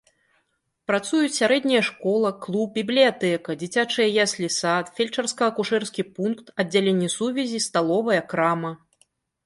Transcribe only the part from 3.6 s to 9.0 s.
дзіцячыя яслі-сад, фельчарска-акушэрскі пункт, аддзяленне сувязі, сталовая, крама.